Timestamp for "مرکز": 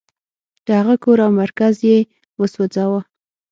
1.41-1.73